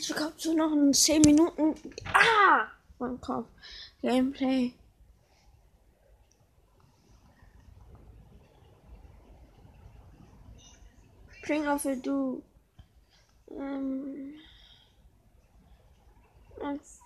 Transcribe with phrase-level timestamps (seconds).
[0.00, 1.74] Ich bekomme so noch in 10 Minuten.
[2.06, 2.68] Ah!
[2.98, 3.46] Mein Kopf.
[4.00, 4.72] Gameplay.
[11.42, 12.42] Bring auf du.
[13.50, 14.36] Ähm.
[16.56, 17.00] Was?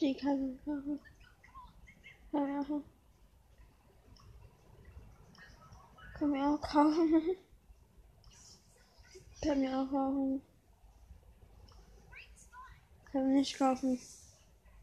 [0.00, 0.64] Die kann ich.
[6.18, 7.36] Können wir auch kaufen.
[9.40, 10.42] Können wir auch kaufen.
[13.12, 14.00] Können wir nicht kaufen.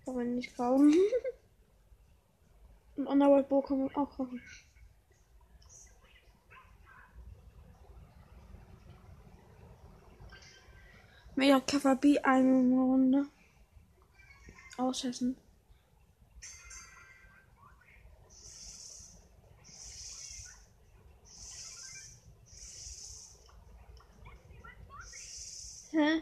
[0.06, 0.94] Können wir nicht kaufen.
[2.98, 4.42] Ein Underworld Bow können wir auch kaufen.
[11.36, 13.26] Mega Kaffer B eine Runde.
[14.78, 15.36] Auschessen.
[25.96, 26.22] Hä?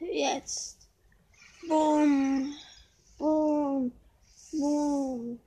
[0.00, 0.78] Jetzt.
[1.68, 2.54] Boom.
[3.18, 3.92] Boom.
[4.52, 5.40] Boom.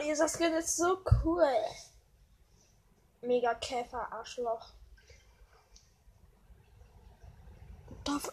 [0.00, 1.44] Dieser Skin ist so cool.
[3.22, 4.72] Mega Käfer, Arschloch.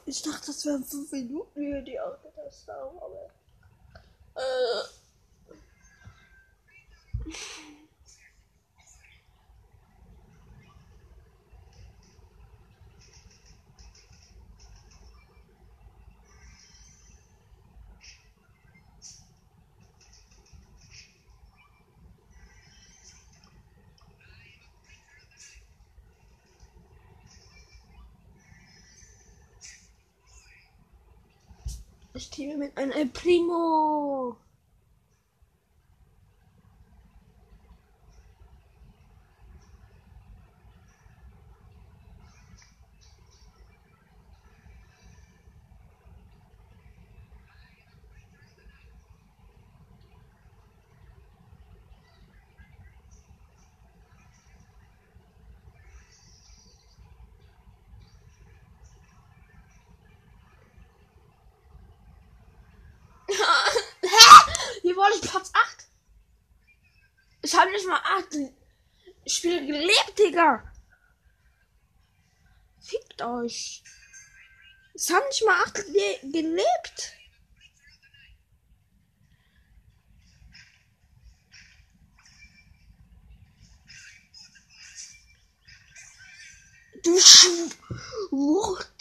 [0.06, 3.30] Ich dachte, das wären 5 Minuten, wie wir die aufgetestet haben, aber.
[4.36, 4.84] Äh.
[32.18, 34.36] Ich teame mit einem Primo.
[64.82, 65.88] Hier wurde ich Platz 8.
[67.42, 68.38] Ich habe nicht mal 8
[69.26, 70.72] Spiele gelebt, Digga.
[72.82, 73.84] Fickt euch.
[74.94, 77.14] Ich habe nicht mal 8 ge gelebt.
[87.04, 88.97] Du Schwuchtel.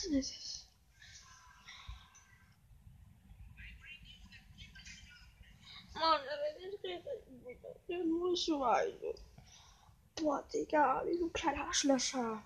[8.37, 9.15] Schweine.
[10.15, 12.43] Boah, Digga, wie so ein kleiner Arschlöcher.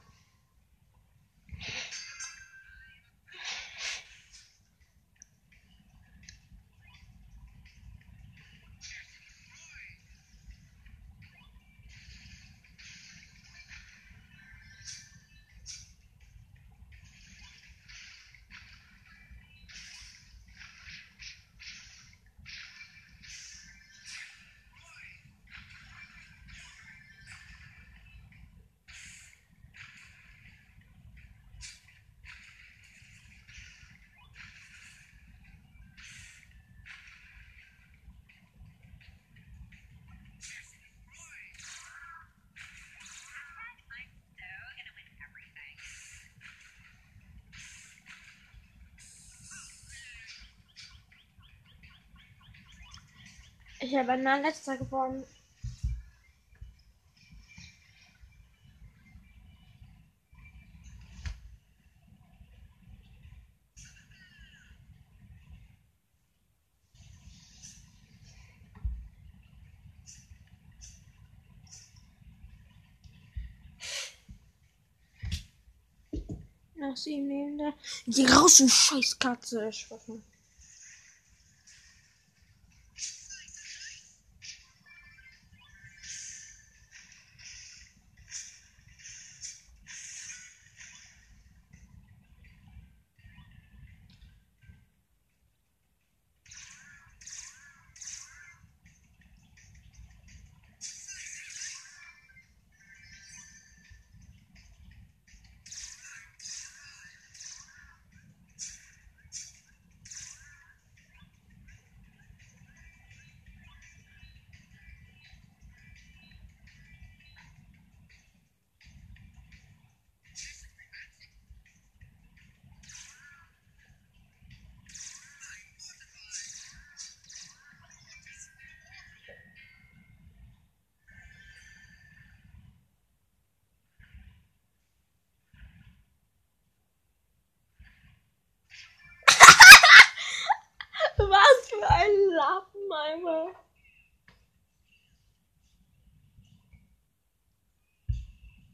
[53.83, 55.25] Ich habe ein letzter geworden.
[76.75, 77.73] Nach sieben Leben
[78.07, 79.69] Geh raus, du Scheißkatze.
[79.71, 79.87] Ich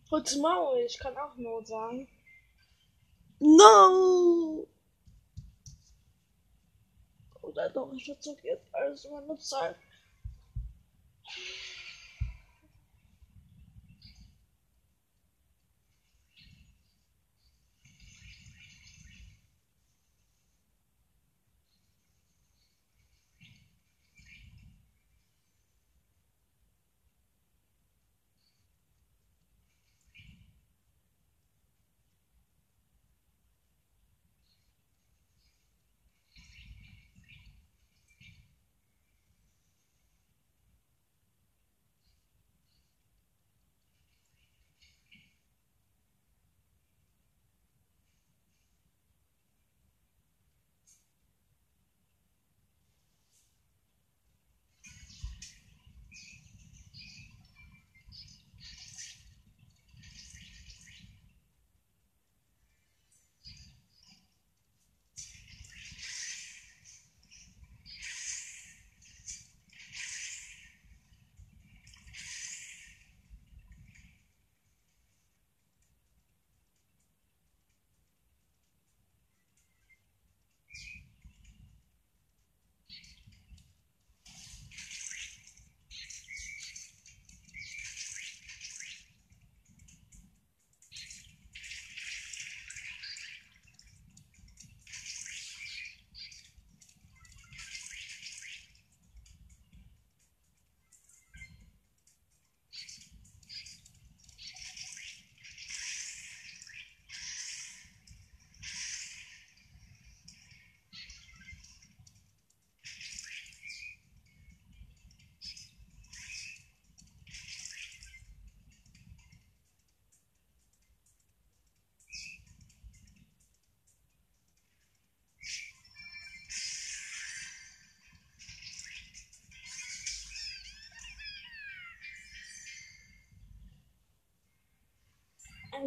[0.08, 2.08] Kurz Maul, ich kann auch nur sagen.
[3.40, 4.66] No!
[7.42, 9.76] Oder doch, ich verzog jetzt alles über eine Zahl.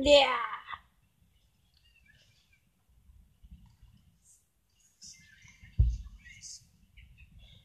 [0.02, 0.36] Ja.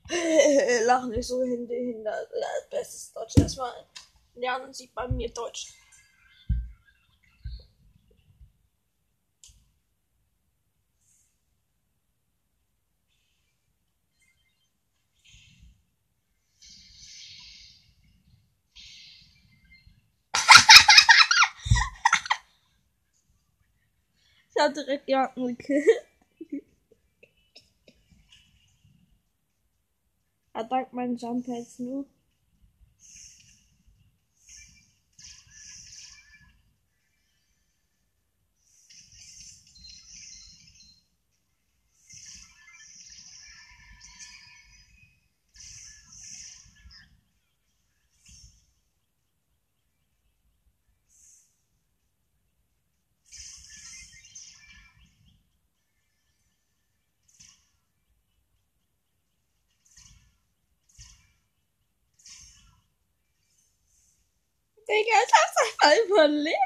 [0.84, 2.12] Lach nicht so hinter.
[2.70, 3.72] Bestes Deutsch erstmal
[4.34, 5.72] lernen Sie bei mir Deutsch.
[24.64, 25.84] Hab direkt jemanden gekillt.
[30.54, 32.06] Er dankt meinen Jump jetzt nur.
[64.94, 66.56] Digga, ich hab's einfach überlebt.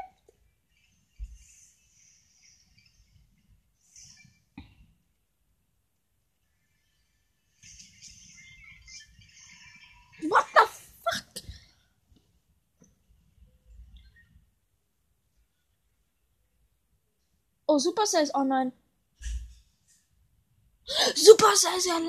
[10.29, 11.43] What the fuck?
[17.67, 18.73] Oh, Super ist online.
[21.15, 21.99] Supercell ist ja